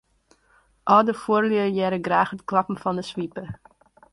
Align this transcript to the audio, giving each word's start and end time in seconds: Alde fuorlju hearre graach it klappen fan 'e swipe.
Alde 0.95 1.15
fuorlju 1.25 1.61
hearre 1.77 1.99
graach 2.07 2.33
it 2.37 2.45
klappen 2.49 2.81
fan 2.83 2.99
'e 2.99 3.05
swipe. 3.11 3.43